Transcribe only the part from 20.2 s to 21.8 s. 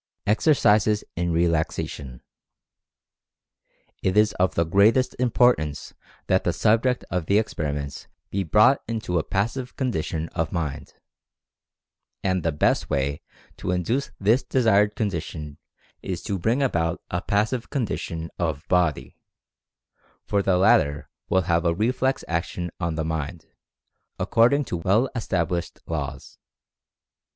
for the latter will have a